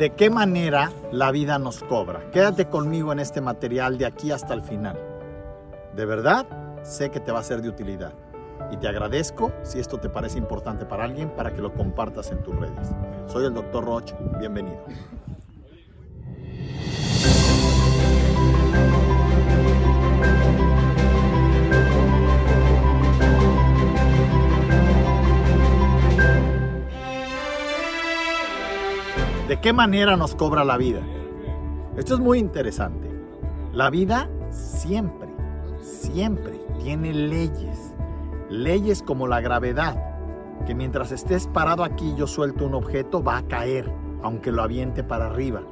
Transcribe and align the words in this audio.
¿De 0.00 0.08
qué 0.08 0.30
manera 0.30 0.90
la 1.12 1.30
vida 1.30 1.58
nos 1.58 1.82
cobra? 1.82 2.30
Quédate 2.30 2.64
conmigo 2.64 3.12
en 3.12 3.18
este 3.18 3.42
material 3.42 3.98
de 3.98 4.06
aquí 4.06 4.32
hasta 4.32 4.54
el 4.54 4.62
final. 4.62 4.98
De 5.94 6.06
verdad, 6.06 6.46
sé 6.82 7.10
que 7.10 7.20
te 7.20 7.30
va 7.30 7.40
a 7.40 7.42
ser 7.42 7.60
de 7.60 7.68
utilidad. 7.68 8.14
Y 8.70 8.78
te 8.78 8.88
agradezco 8.88 9.52
si 9.62 9.78
esto 9.78 9.98
te 9.98 10.08
parece 10.08 10.38
importante 10.38 10.86
para 10.86 11.04
alguien 11.04 11.28
para 11.28 11.52
que 11.52 11.60
lo 11.60 11.74
compartas 11.74 12.32
en 12.32 12.42
tus 12.42 12.56
redes. 12.56 12.88
Soy 13.26 13.44
el 13.44 13.52
Dr. 13.52 13.84
Roch, 13.84 14.14
bienvenido. 14.38 14.82
¿De 29.50 29.60
qué 29.60 29.72
manera 29.72 30.16
nos 30.16 30.36
cobra 30.36 30.62
la 30.62 30.76
vida? 30.76 31.00
Esto 31.96 32.14
es 32.14 32.20
muy 32.20 32.38
interesante. 32.38 33.10
La 33.72 33.90
vida 33.90 34.30
siempre, 34.50 35.26
siempre 35.80 36.52
tiene 36.78 37.12
leyes. 37.12 37.96
Leyes 38.48 39.02
como 39.02 39.26
la 39.26 39.40
gravedad, 39.40 39.96
que 40.68 40.76
mientras 40.76 41.10
estés 41.10 41.48
parado 41.48 41.82
aquí 41.82 42.14
yo 42.16 42.28
suelto 42.28 42.64
un 42.64 42.74
objeto, 42.74 43.24
va 43.24 43.38
a 43.38 43.42
caer, 43.42 43.90
aunque 44.22 44.52
lo 44.52 44.62
aviente 44.62 45.02
para 45.02 45.26
arriba. 45.26 45.62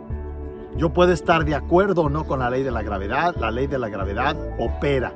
Yo 0.77 0.92
puedo 0.92 1.12
estar 1.12 1.45
de 1.45 1.55
acuerdo 1.55 2.02
o 2.02 2.10
no 2.10 2.27
con 2.27 2.41
la 2.41 2.50
ley 2.50 2.64
de 2.64 2.72
la 2.72 2.83
gravedad, 2.83 3.36
la 3.36 3.52
ley 3.52 3.69
de 3.69 3.78
la 3.78 3.88
gravedad 3.88 4.36
opera. 4.58 5.12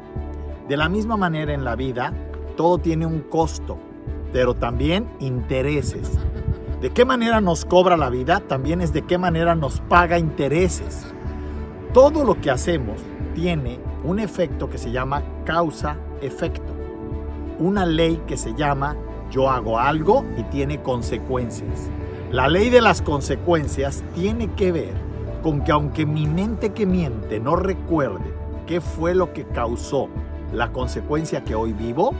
De 0.69 0.77
la 0.77 0.89
misma 0.89 1.17
manera 1.17 1.53
en 1.53 1.65
la 1.65 1.75
vida, 1.75 2.12
todo 2.56 2.79
tiene 2.79 3.06
un 3.06 3.23
costo, 3.23 3.77
pero 4.33 4.55
también 4.55 5.09
intereses. 5.19 6.17
De 6.83 6.91
qué 6.91 7.05
manera 7.05 7.41
nos 7.41 7.65
cobra 7.65 7.97
la 7.97 8.11
vida 8.11 8.41
también 8.41 8.81
es 8.81 8.93
de 8.93 9.03
qué 9.03 9.17
manera 9.17 9.55
nos 9.55 9.79
paga 9.83 10.19
intereses. 10.19 11.07
Todo 11.95 12.25
lo 12.25 12.41
que 12.41 12.51
hacemos 12.51 13.01
tiene 13.37 13.79
un 14.03 14.19
efecto 14.19 14.69
que 14.69 14.79
se 14.79 14.91
llama 14.91 15.23
causa-efecto. 15.45 16.73
Una 17.61 17.87
ley 17.87 18.21
que 18.27 18.37
se 18.37 18.55
llama 18.55 18.97
yo 19.31 19.48
hago 19.48 19.79
algo 19.79 20.25
y 20.37 20.43
tiene 20.43 20.83
consecuencias. 20.83 21.89
La 22.33 22.48
ley 22.48 22.69
de 22.69 22.81
las 22.81 23.01
consecuencias 23.01 24.03
tiene 24.17 24.51
que 24.55 24.73
ver 24.73 24.95
con 25.41 25.62
que 25.62 25.71
aunque 25.71 26.05
mi 26.05 26.27
mente 26.27 26.73
que 26.73 26.84
miente 26.84 27.39
no 27.39 27.55
recuerde 27.55 28.34
qué 28.67 28.81
fue 28.81 29.15
lo 29.15 29.33
que 29.33 29.45
causó 29.45 30.09
la 30.53 30.73
consecuencia 30.73 31.45
que 31.45 31.55
hoy 31.55 31.75
vivo, 31.75 32.12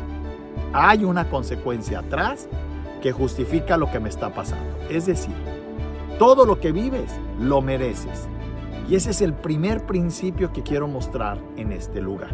hay 0.73 1.03
una 1.03 1.29
consecuencia 1.29 1.99
atrás 1.99 2.49
que 3.03 3.13
justifica 3.13 3.77
lo 3.77 3.91
que 3.91 4.01
me 4.01 4.09
está 4.09 4.33
pasando. 4.33 4.79
Es 4.89 5.05
decir, 5.05 5.35
todo 6.19 6.47
lo 6.47 6.61
que 6.61 6.73
vives 6.73 7.11
lo 7.39 7.61
mereces. 7.61 8.29
Y 8.89 8.95
ese 8.95 9.11
es 9.11 9.21
el 9.21 9.35
primer 9.35 9.85
principio 9.85 10.53
que 10.53 10.63
quiero 10.63 10.89
mostrar 10.89 11.39
en 11.57 11.73
este 11.73 12.01
lugar. 12.01 12.31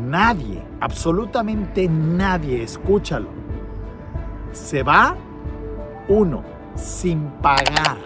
Nadie, 0.00 0.62
absolutamente 0.80 1.88
nadie, 1.88 2.62
escúchalo, 2.62 3.28
se 4.52 4.82
va, 4.82 5.16
uno, 6.08 6.42
sin 6.76 7.22
pagar. 7.40 7.96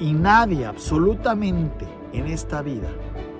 Y 0.00 0.12
nadie, 0.12 0.66
absolutamente, 0.66 1.86
en 2.12 2.26
esta 2.26 2.62
vida, 2.62 2.88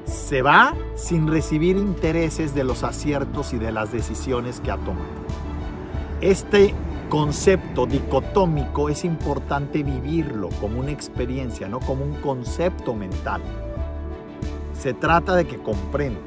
se 0.05 0.43
va 0.43 0.75
sin 0.95 1.27
recibir 1.27 1.77
intereses 1.77 2.55
de 2.55 2.65
los 2.65 2.83
aciertos 2.83 3.53
y 3.53 3.59
de 3.59 3.73
las 3.73 3.93
decisiones 3.93 4.61
que 4.61 4.71
ha 4.71 4.77
tomado. 4.77 5.25
Este 6.25 6.73
concepto 7.11 7.85
dicotómico 7.85 8.89
es 8.89 9.05
importante 9.05 9.83
vivirlo 9.83 10.49
como 10.59 10.81
una 10.81 10.91
experiencia, 10.91 11.69
no 11.69 11.81
como 11.81 12.03
un 12.03 12.15
concepto 12.15 12.95
mental. 12.95 13.43
Se 14.73 14.95
trata 14.95 15.37
de 15.37 15.47
que 15.47 15.59
comprendas 15.59 16.23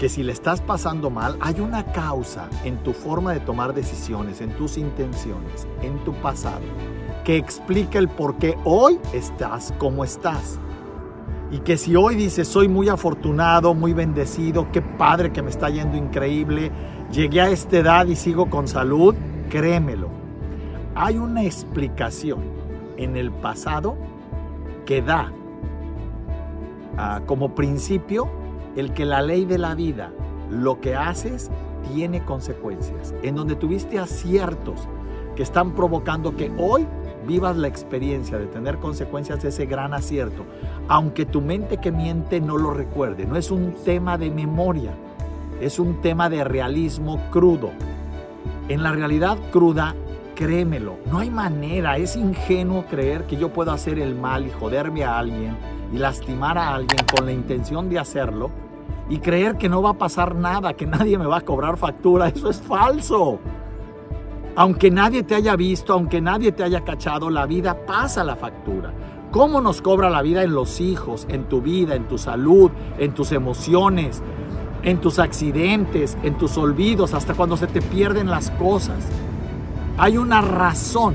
que 0.00 0.08
si 0.08 0.22
le 0.22 0.32
estás 0.32 0.62
pasando 0.62 1.10
mal, 1.10 1.36
hay 1.42 1.60
una 1.60 1.92
causa 1.92 2.48
en 2.64 2.78
tu 2.78 2.94
forma 2.94 3.34
de 3.34 3.40
tomar 3.40 3.74
decisiones, 3.74 4.40
en 4.40 4.56
tus 4.56 4.78
intenciones, 4.78 5.68
en 5.82 6.02
tu 6.04 6.14
pasado, 6.14 6.64
que 7.22 7.36
explica 7.36 7.98
el 7.98 8.08
por 8.08 8.36
qué 8.36 8.56
hoy 8.64 8.98
estás 9.12 9.74
como 9.76 10.04
estás. 10.04 10.58
Y 11.50 11.58
que 11.58 11.76
si 11.76 11.94
hoy 11.96 12.14
dices, 12.14 12.48
soy 12.48 12.66
muy 12.66 12.88
afortunado, 12.88 13.74
muy 13.74 13.92
bendecido, 13.92 14.72
qué 14.72 14.80
padre 14.80 15.32
que 15.32 15.42
me 15.42 15.50
está 15.50 15.68
yendo 15.68 15.98
increíble, 15.98 16.72
llegué 17.12 17.42
a 17.42 17.50
esta 17.50 17.78
edad 17.78 18.06
y 18.06 18.16
sigo 18.16 18.48
con 18.48 18.66
salud, 18.66 19.14
créemelo. 19.50 20.08
Hay 20.94 21.18
una 21.18 21.44
explicación 21.44 22.40
en 22.96 23.16
el 23.16 23.30
pasado 23.30 23.96
que 24.86 25.02
da 25.02 25.32
ah, 26.96 27.20
como 27.26 27.54
principio 27.54 28.28
el 28.76 28.92
que 28.92 29.04
la 29.04 29.22
ley 29.22 29.44
de 29.44 29.58
la 29.58 29.74
vida, 29.74 30.10
lo 30.50 30.80
que 30.80 30.96
haces, 30.96 31.50
tiene 31.92 32.24
consecuencias. 32.24 33.14
En 33.22 33.34
donde 33.34 33.56
tuviste 33.56 33.98
aciertos 33.98 34.88
que 35.36 35.42
están 35.42 35.72
provocando 35.72 36.34
que 36.34 36.50
hoy 36.58 36.86
vivas 37.26 37.56
la 37.56 37.68
experiencia 37.68 38.38
de 38.38 38.46
tener 38.46 38.78
consecuencias 38.78 39.42
de 39.42 39.50
ese 39.50 39.66
gran 39.66 39.94
acierto, 39.94 40.44
aunque 40.88 41.26
tu 41.26 41.40
mente 41.40 41.78
que 41.78 41.92
miente 41.92 42.40
no 42.40 42.56
lo 42.56 42.72
recuerde. 42.72 43.26
No 43.26 43.36
es 43.36 43.50
un 43.50 43.74
tema 43.84 44.18
de 44.18 44.30
memoria, 44.30 44.92
es 45.62 45.78
un 45.78 46.00
tema 46.00 46.28
de 46.28 46.42
realismo 46.42 47.20
crudo. 47.30 47.70
En 48.68 48.82
la 48.82 48.90
realidad 48.90 49.38
cruda, 49.52 49.94
créemelo, 50.34 50.96
no 51.10 51.18
hay 51.20 51.30
manera, 51.30 51.98
es 51.98 52.16
ingenuo 52.16 52.84
creer 52.86 53.26
que 53.26 53.36
yo 53.36 53.52
puedo 53.52 53.70
hacer 53.70 54.00
el 54.00 54.16
mal 54.16 54.44
y 54.44 54.50
joderme 54.50 55.04
a 55.04 55.18
alguien 55.18 55.56
y 55.92 55.98
lastimar 55.98 56.58
a 56.58 56.74
alguien 56.74 57.06
con 57.14 57.26
la 57.26 57.32
intención 57.32 57.88
de 57.88 58.00
hacerlo 58.00 58.50
y 59.08 59.18
creer 59.18 59.56
que 59.56 59.68
no 59.68 59.82
va 59.82 59.90
a 59.90 59.98
pasar 59.98 60.34
nada, 60.34 60.74
que 60.74 60.86
nadie 60.86 61.16
me 61.16 61.26
va 61.26 61.38
a 61.38 61.42
cobrar 61.42 61.76
factura. 61.76 62.28
Eso 62.28 62.50
es 62.50 62.60
falso. 62.60 63.38
Aunque 64.56 64.90
nadie 64.90 65.22
te 65.22 65.36
haya 65.36 65.54
visto, 65.54 65.92
aunque 65.92 66.20
nadie 66.20 66.50
te 66.50 66.64
haya 66.64 66.82
cachado, 66.82 67.30
la 67.30 67.46
vida 67.46 67.86
pasa 67.86 68.24
la 68.24 68.34
factura. 68.34 68.92
¿Cómo 69.30 69.60
nos 69.60 69.80
cobra 69.80 70.10
la 70.10 70.22
vida 70.22 70.42
en 70.42 70.54
los 70.54 70.80
hijos, 70.80 71.26
en 71.30 71.44
tu 71.44 71.62
vida, 71.62 71.94
en 71.94 72.06
tu 72.06 72.18
salud, 72.18 72.70
en 72.98 73.12
tus 73.12 73.32
emociones, 73.32 74.22
en 74.82 75.00
tus 75.00 75.18
accidentes, 75.18 76.16
en 76.22 76.36
tus 76.36 76.56
olvidos, 76.56 77.14
hasta 77.14 77.34
cuando 77.34 77.56
se 77.56 77.66
te 77.66 77.80
pierden 77.80 78.30
las 78.30 78.50
cosas? 78.52 79.04
Hay 79.98 80.16
una 80.16 80.40
razón 80.40 81.14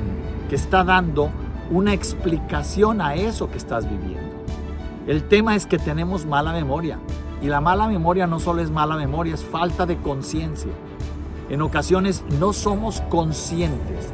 que 0.50 0.56
está 0.56 0.84
dando 0.84 1.30
una 1.70 1.94
explicación 1.94 3.02
a 3.02 3.16
eso 3.16 3.50
que 3.50 3.58
estás 3.58 3.90
viviendo. 3.90 4.38
El 5.08 5.24
tema 5.24 5.56
es 5.56 5.66
que 5.66 5.78
tenemos 5.78 6.26
mala 6.26 6.52
memoria. 6.52 7.00
Y 7.42 7.48
la 7.48 7.62
mala 7.62 7.88
memoria 7.88 8.26
no 8.26 8.40
solo 8.40 8.62
es 8.62 8.72
mala 8.72 8.96
memoria, 8.96 9.36
es 9.36 9.44
falta 9.44 9.86
de 9.86 9.98
conciencia. 9.98 10.72
En 11.50 11.62
ocasiones 11.62 12.24
no 12.40 12.52
somos 12.52 13.02
conscientes 13.10 14.12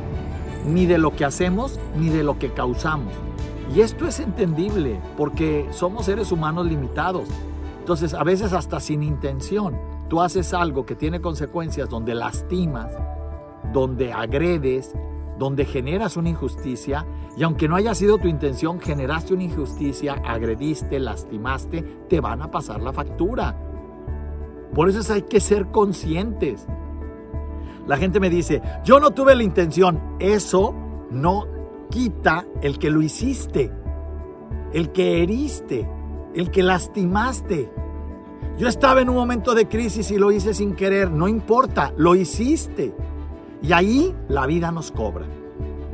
ni 0.66 0.86
de 0.86 0.98
lo 0.98 1.16
que 1.16 1.26
hacemos 1.26 1.80
ni 1.98 2.10
de 2.10 2.24
lo 2.24 2.38
que 2.38 2.52
causamos. 2.52 3.14
Y 3.74 3.82
esto 3.82 4.08
es 4.08 4.20
entendible 4.20 5.00
porque 5.18 5.68
somos 5.72 6.06
seres 6.06 6.32
humanos 6.32 6.66
limitados. 6.66 7.28
Entonces, 7.84 8.14
a 8.14 8.24
veces 8.24 8.54
hasta 8.54 8.80
sin 8.80 9.04
intención, 9.04 9.78
tú 10.08 10.22
haces 10.22 10.54
algo 10.54 10.86
que 10.86 10.96
tiene 10.96 11.20
consecuencias 11.20 11.90
donde 11.90 12.16
lastimas, 12.16 12.94
donde 13.74 14.14
agredes, 14.14 14.96
donde 15.38 15.66
generas 15.66 16.16
una 16.16 16.30
injusticia 16.30 17.06
y 17.36 17.44
aunque 17.44 17.68
no 17.68 17.76
haya 17.76 17.94
sido 17.94 18.20
tu 18.20 18.30
intención, 18.30 18.80
generaste 18.80 19.34
una 19.34 19.44
injusticia, 19.44 20.14
agrediste, 20.14 20.98
lastimaste, 20.98 21.82
te 22.08 22.22
van 22.22 22.42
a 22.42 22.50
pasar 22.50 22.82
la 22.82 22.94
factura. 22.94 23.54
Por 24.74 24.88
eso 24.88 25.12
hay 25.12 25.24
que 25.24 25.42
ser 25.42 25.66
conscientes. 25.66 26.66
La 27.86 27.98
gente 27.98 28.22
me 28.22 28.30
dice, 28.30 28.62
yo 28.86 29.02
no 29.02 29.12
tuve 29.12 29.36
la 29.36 29.44
intención. 29.44 30.16
Eso 30.20 30.74
no 31.12 31.48
quita 31.90 32.46
el 32.62 32.80
que 32.80 32.90
lo 32.90 33.02
hiciste, 33.02 33.74
el 34.72 34.94
que 34.94 35.22
heriste, 35.22 35.86
el 36.34 36.52
que 36.52 36.64
lastimaste. 36.64 37.72
Yo 38.58 38.68
estaba 38.68 39.02
en 39.02 39.10
un 39.10 39.16
momento 39.16 39.56
de 39.56 39.68
crisis 39.68 40.12
y 40.12 40.18
lo 40.18 40.32
hice 40.32 40.54
sin 40.54 40.74
querer. 40.74 41.12
No 41.12 41.28
importa, 41.28 41.94
lo 41.98 42.16
hiciste. 42.16 42.96
Y 43.62 43.74
ahí 43.74 44.16
la 44.28 44.46
vida 44.46 44.72
nos 44.72 44.92
cobra. 44.92 45.26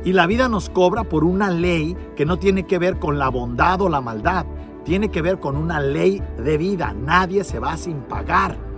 Y 0.04 0.12
la 0.12 0.26
vida 0.26 0.48
nos 0.48 0.70
cobra 0.70 1.04
por 1.04 1.24
una 1.24 1.50
ley 1.50 1.96
que 2.16 2.26
no 2.26 2.38
tiene 2.38 2.66
que 2.66 2.78
ver 2.78 2.98
con 2.98 3.18
la 3.18 3.28
bondad 3.28 3.80
o 3.82 3.88
la 3.88 4.00
maldad. 4.00 4.46
Tiene 4.84 5.10
que 5.10 5.22
ver 5.22 5.38
con 5.40 5.56
una 5.56 5.80
ley 5.80 6.22
de 6.38 6.58
vida. 6.58 6.94
Nadie 6.94 7.44
se 7.44 7.58
va 7.58 7.76
sin 7.76 8.00
pagar 8.00 8.70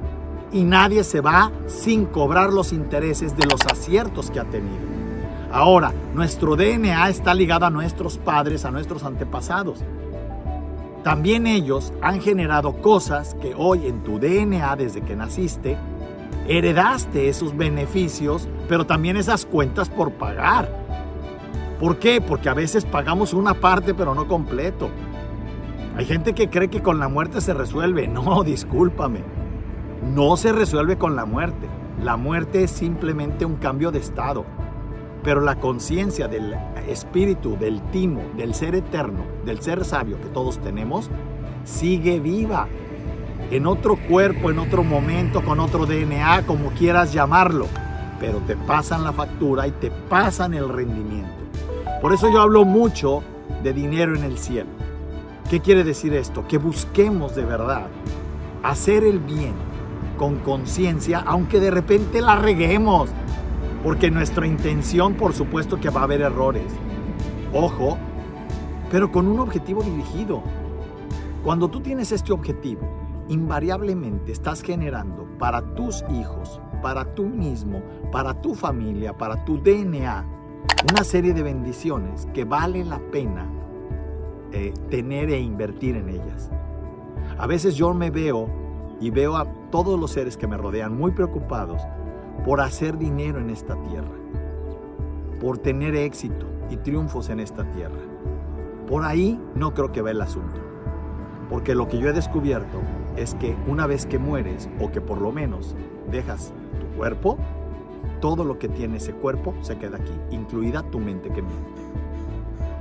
y 0.52 0.64
nadie 0.64 1.02
se 1.02 1.20
va 1.20 1.50
sin 1.66 2.06
cobrar 2.06 2.52
los 2.52 2.72
intereses 2.72 3.36
de 3.36 3.46
los 3.46 3.60
aciertos 3.66 4.30
que 4.30 4.40
ha 4.40 4.44
tenido. 4.44 4.92
Ahora, 5.50 5.92
nuestro 6.14 6.56
DNA 6.56 7.08
está 7.08 7.34
ligado 7.34 7.66
a 7.66 7.70
nuestros 7.70 8.18
padres, 8.18 8.64
a 8.64 8.70
nuestros 8.70 9.02
antepasados. 9.04 9.84
También 11.02 11.48
ellos 11.48 11.92
han 12.00 12.20
generado 12.20 12.80
cosas 12.80 13.34
que 13.40 13.54
hoy 13.56 13.86
en 13.86 14.04
tu 14.04 14.20
DNA, 14.20 14.76
desde 14.76 15.02
que 15.02 15.16
naciste, 15.16 15.76
heredaste 16.46 17.28
esos 17.28 17.56
beneficios, 17.56 18.48
pero 18.68 18.86
también 18.86 19.16
esas 19.16 19.44
cuentas 19.44 19.88
por 19.88 20.12
pagar. 20.12 20.68
¿Por 21.80 21.98
qué? 21.98 22.20
Porque 22.20 22.48
a 22.48 22.54
veces 22.54 22.84
pagamos 22.84 23.34
una 23.34 23.54
parte 23.54 23.94
pero 23.94 24.14
no 24.14 24.28
completo. 24.28 24.90
Hay 25.96 26.04
gente 26.04 26.34
que 26.34 26.48
cree 26.48 26.70
que 26.70 26.82
con 26.82 27.00
la 27.00 27.08
muerte 27.08 27.40
se 27.40 27.52
resuelve. 27.52 28.06
No, 28.06 28.42
discúlpame. 28.44 29.20
No 30.14 30.36
se 30.36 30.52
resuelve 30.52 30.98
con 30.98 31.16
la 31.16 31.24
muerte. 31.24 31.66
La 32.00 32.16
muerte 32.16 32.62
es 32.62 32.70
simplemente 32.70 33.44
un 33.44 33.56
cambio 33.56 33.90
de 33.90 33.98
estado. 33.98 34.44
Pero 35.22 35.40
la 35.40 35.56
conciencia 35.56 36.28
del 36.28 36.54
espíritu, 36.88 37.56
del 37.56 37.80
timo, 37.90 38.22
del 38.36 38.54
ser 38.54 38.74
eterno, 38.74 39.24
del 39.44 39.60
ser 39.60 39.84
sabio 39.84 40.20
que 40.20 40.28
todos 40.28 40.58
tenemos, 40.58 41.10
sigue 41.64 42.20
viva. 42.20 42.68
En 43.50 43.66
otro 43.66 43.96
cuerpo, 43.96 44.50
en 44.50 44.58
otro 44.58 44.82
momento, 44.82 45.44
con 45.44 45.60
otro 45.60 45.86
DNA, 45.86 46.46
como 46.46 46.70
quieras 46.70 47.12
llamarlo. 47.12 47.66
Pero 48.18 48.38
te 48.38 48.56
pasan 48.56 49.04
la 49.04 49.12
factura 49.12 49.66
y 49.66 49.72
te 49.72 49.90
pasan 49.90 50.54
el 50.54 50.68
rendimiento. 50.68 51.42
Por 52.00 52.12
eso 52.12 52.30
yo 52.32 52.40
hablo 52.40 52.64
mucho 52.64 53.22
de 53.62 53.72
dinero 53.72 54.16
en 54.16 54.24
el 54.24 54.38
cielo. 54.38 54.70
¿Qué 55.48 55.60
quiere 55.60 55.84
decir 55.84 56.14
esto? 56.14 56.46
Que 56.48 56.58
busquemos 56.58 57.36
de 57.36 57.44
verdad 57.44 57.88
hacer 58.62 59.04
el 59.04 59.18
bien 59.18 59.54
con 60.16 60.38
conciencia, 60.38 61.22
aunque 61.26 61.60
de 61.60 61.70
repente 61.70 62.20
la 62.20 62.36
reguemos. 62.36 63.10
Porque 63.82 64.10
nuestra 64.10 64.46
intención, 64.46 65.14
por 65.14 65.32
supuesto 65.32 65.80
que 65.80 65.90
va 65.90 66.02
a 66.02 66.04
haber 66.04 66.20
errores. 66.20 66.72
Ojo, 67.52 67.98
pero 68.90 69.10
con 69.10 69.26
un 69.26 69.40
objetivo 69.40 69.82
dirigido. 69.82 70.42
Cuando 71.42 71.68
tú 71.68 71.80
tienes 71.80 72.12
este 72.12 72.32
objetivo, 72.32 72.82
invariablemente 73.28 74.30
estás 74.30 74.62
generando 74.62 75.26
para 75.38 75.62
tus 75.74 76.04
hijos, 76.10 76.60
para 76.80 77.04
tú 77.14 77.24
mismo, 77.24 77.82
para 78.12 78.40
tu 78.40 78.54
familia, 78.54 79.16
para 79.16 79.44
tu 79.44 79.58
DNA, 79.58 80.24
una 80.90 81.02
serie 81.02 81.34
de 81.34 81.42
bendiciones 81.42 82.28
que 82.32 82.44
vale 82.44 82.84
la 82.84 83.00
pena 83.10 83.46
eh, 84.52 84.72
tener 84.90 85.30
e 85.30 85.40
invertir 85.40 85.96
en 85.96 86.08
ellas. 86.08 86.50
A 87.38 87.46
veces 87.46 87.74
yo 87.74 87.92
me 87.94 88.10
veo 88.10 88.48
y 89.00 89.10
veo 89.10 89.36
a 89.36 89.46
todos 89.70 89.98
los 89.98 90.12
seres 90.12 90.36
que 90.36 90.46
me 90.46 90.56
rodean 90.56 90.96
muy 90.96 91.10
preocupados 91.10 91.82
por 92.44 92.60
hacer 92.60 92.98
dinero 92.98 93.38
en 93.38 93.50
esta 93.50 93.76
tierra, 93.82 94.10
por 95.40 95.58
tener 95.58 95.94
éxito 95.94 96.46
y 96.70 96.76
triunfos 96.76 97.28
en 97.28 97.40
esta 97.40 97.64
tierra. 97.70 98.00
Por 98.88 99.04
ahí 99.04 99.40
no 99.54 99.74
creo 99.74 99.92
que 99.92 100.02
va 100.02 100.10
el 100.10 100.20
asunto, 100.20 100.60
porque 101.48 101.74
lo 101.74 101.88
que 101.88 101.98
yo 101.98 102.08
he 102.08 102.12
descubierto 102.12 102.80
es 103.16 103.34
que 103.34 103.56
una 103.66 103.86
vez 103.86 104.06
que 104.06 104.18
mueres 104.18 104.68
o 104.80 104.90
que 104.90 105.00
por 105.00 105.20
lo 105.20 105.32
menos 105.32 105.76
dejas 106.10 106.52
tu 106.80 106.96
cuerpo, 106.96 107.38
todo 108.20 108.44
lo 108.44 108.58
que 108.58 108.68
tiene 108.68 108.96
ese 108.96 109.12
cuerpo 109.12 109.54
se 109.60 109.78
queda 109.78 109.98
aquí, 109.98 110.12
incluida 110.30 110.82
tu 110.82 110.98
mente 110.98 111.30
que 111.30 111.42
miente. 111.42 111.82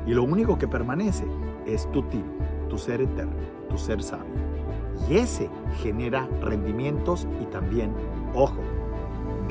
Y 0.08 0.14
lo 0.14 0.24
único 0.24 0.58
que 0.58 0.68
permanece 0.68 1.26
es 1.66 1.92
tu 1.92 2.02
ti, 2.04 2.24
tu 2.70 2.78
ser 2.78 3.02
eterno, 3.02 3.34
tu 3.70 3.78
ser 3.78 4.02
sabio. 4.02 4.26
Y 5.10 5.18
ese 5.18 5.50
genera 5.82 6.28
rendimientos 6.42 7.28
y 7.42 7.46
también, 7.46 7.92
ojo, 8.34 8.58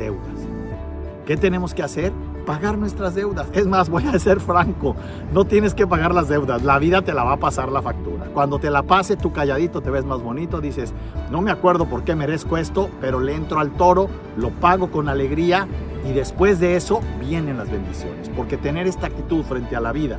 deudas. 0.00 0.48
¿Qué 1.24 1.36
tenemos 1.36 1.74
que 1.74 1.84
hacer? 1.84 2.12
Pagar 2.44 2.76
nuestras 2.76 3.14
deudas. 3.14 3.46
Es 3.52 3.68
más, 3.68 3.88
voy 3.88 4.04
a 4.04 4.18
ser 4.18 4.40
franco, 4.40 4.96
no 5.32 5.44
tienes 5.44 5.74
que 5.74 5.86
pagar 5.86 6.12
las 6.12 6.28
deudas, 6.28 6.64
la 6.64 6.80
vida 6.80 7.02
te 7.02 7.14
la 7.14 7.22
va 7.22 7.34
a 7.34 7.36
pasar 7.36 7.70
la 7.70 7.82
factura. 7.82 8.24
Cuando 8.34 8.58
te 8.58 8.70
la 8.70 8.82
pase, 8.82 9.16
tú 9.16 9.32
calladito 9.32 9.80
te 9.80 9.90
ves 9.90 10.04
más 10.04 10.20
bonito, 10.20 10.60
dices, 10.60 10.92
no 11.30 11.40
me 11.40 11.52
acuerdo 11.52 11.88
por 11.88 12.02
qué 12.02 12.16
merezco 12.16 12.56
esto, 12.56 12.90
pero 13.00 13.20
le 13.20 13.36
entro 13.36 13.60
al 13.60 13.70
toro, 13.70 14.08
lo 14.36 14.50
pago 14.50 14.90
con 14.90 15.08
alegría 15.08 15.68
y 16.04 16.12
después 16.12 16.58
de 16.58 16.74
eso 16.74 17.00
vienen 17.20 17.58
las 17.58 17.70
bendiciones. 17.70 18.28
Porque 18.30 18.56
tener 18.56 18.88
esta 18.88 19.06
actitud 19.06 19.44
frente 19.44 19.76
a 19.76 19.80
la 19.80 19.92
vida, 19.92 20.18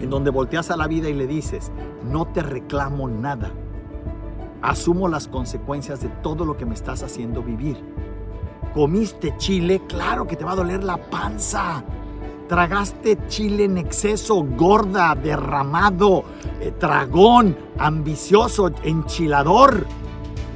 en 0.00 0.10
donde 0.10 0.30
volteas 0.30 0.72
a 0.72 0.76
la 0.76 0.88
vida 0.88 1.08
y 1.08 1.14
le 1.14 1.28
dices, 1.28 1.70
no 2.10 2.26
te 2.26 2.42
reclamo 2.42 3.06
nada, 3.08 3.52
asumo 4.62 5.06
las 5.06 5.28
consecuencias 5.28 6.00
de 6.00 6.08
todo 6.08 6.44
lo 6.44 6.56
que 6.56 6.66
me 6.66 6.74
estás 6.74 7.04
haciendo 7.04 7.42
vivir. 7.42 7.76
Comiste 8.76 9.34
chile, 9.38 9.80
claro 9.88 10.26
que 10.26 10.36
te 10.36 10.44
va 10.44 10.52
a 10.52 10.56
doler 10.56 10.84
la 10.84 10.98
panza. 10.98 11.82
Tragaste 12.46 13.16
chile 13.26 13.64
en 13.64 13.78
exceso, 13.78 14.44
gorda, 14.44 15.14
derramado, 15.14 16.24
eh, 16.60 16.72
tragón, 16.78 17.56
ambicioso, 17.78 18.70
enchilador. 18.82 19.86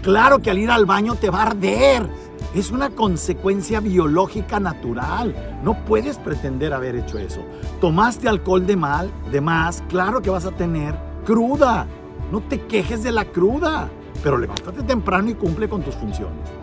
Claro 0.02 0.40
que 0.40 0.50
al 0.50 0.58
ir 0.58 0.70
al 0.70 0.84
baño 0.84 1.14
te 1.14 1.30
va 1.30 1.44
a 1.44 1.46
arder. 1.46 2.10
Es 2.54 2.70
una 2.70 2.90
consecuencia 2.90 3.80
biológica 3.80 4.60
natural. 4.60 5.62
No 5.64 5.82
puedes 5.86 6.18
pretender 6.18 6.74
haber 6.74 6.96
hecho 6.96 7.16
eso. 7.16 7.40
Tomaste 7.80 8.28
alcohol 8.28 8.66
de 8.66 8.76
mal, 8.76 9.10
de 9.32 9.40
más, 9.40 9.82
claro 9.88 10.20
que 10.20 10.28
vas 10.28 10.44
a 10.44 10.52
tener 10.52 10.94
cruda. 11.24 11.86
No 12.30 12.42
te 12.42 12.60
quejes 12.66 13.02
de 13.02 13.12
la 13.12 13.24
cruda, 13.24 13.88
pero 14.22 14.36
levántate 14.36 14.82
temprano 14.82 15.30
y 15.30 15.34
cumple 15.36 15.70
con 15.70 15.82
tus 15.82 15.94
funciones. 15.94 16.60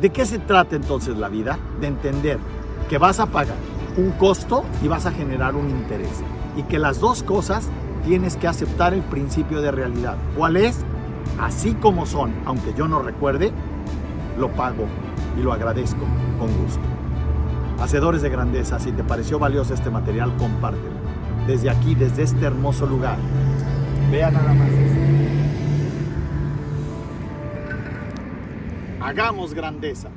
¿De 0.00 0.10
qué 0.10 0.26
se 0.26 0.38
trata 0.38 0.76
entonces 0.76 1.16
la 1.16 1.28
vida? 1.28 1.58
De 1.80 1.86
entender 1.86 2.38
que 2.88 2.98
vas 2.98 3.18
a 3.18 3.26
pagar 3.26 3.56
un 3.96 4.10
costo 4.12 4.64
y 4.82 4.88
vas 4.88 5.06
a 5.06 5.10
generar 5.10 5.54
un 5.54 5.70
interés. 5.70 6.22
Y 6.56 6.64
que 6.64 6.78
las 6.78 7.00
dos 7.00 7.22
cosas 7.22 7.68
tienes 8.04 8.36
que 8.36 8.46
aceptar 8.46 8.92
el 8.92 9.02
principio 9.02 9.62
de 9.62 9.70
realidad. 9.70 10.16
¿Cuál 10.36 10.56
es? 10.56 10.84
Así 11.40 11.74
como 11.74 12.06
son, 12.06 12.32
aunque 12.44 12.74
yo 12.74 12.88
no 12.88 13.00
recuerde, 13.02 13.52
lo 14.38 14.52
pago 14.52 14.86
y 15.38 15.42
lo 15.42 15.52
agradezco 15.52 16.04
con 16.38 16.48
gusto. 16.62 16.82
Hacedores 17.80 18.22
de 18.22 18.28
grandeza, 18.28 18.78
si 18.78 18.92
te 18.92 19.02
pareció 19.02 19.38
valioso 19.38 19.74
este 19.74 19.90
material, 19.90 20.34
compártelo. 20.36 20.96
Desde 21.46 21.70
aquí, 21.70 21.94
desde 21.94 22.22
este 22.22 22.44
hermoso 22.44 22.86
lugar. 22.86 23.16
Vea 24.10 24.30
nada 24.30 24.52
más. 24.52 24.68
Hagamos 29.06 29.54
grandeza. 29.54 30.10